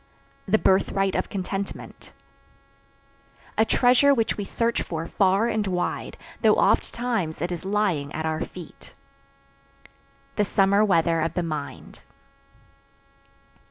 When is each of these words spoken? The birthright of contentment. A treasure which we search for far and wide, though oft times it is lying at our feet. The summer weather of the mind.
The 0.47 0.57
birthright 0.57 1.15
of 1.15 1.29
contentment. 1.29 2.11
A 3.55 3.63
treasure 3.65 4.15
which 4.15 4.35
we 4.35 4.43
search 4.43 4.81
for 4.81 5.05
far 5.05 5.45
and 5.45 5.67
wide, 5.67 6.17
though 6.41 6.55
oft 6.55 6.91
times 6.91 7.39
it 7.39 7.51
is 7.51 7.65
lying 7.65 8.11
at 8.11 8.25
our 8.25 8.41
feet. 8.41 8.95
The 10.37 10.45
summer 10.45 10.83
weather 10.83 11.21
of 11.21 11.35
the 11.35 11.43
mind. 11.43 12.01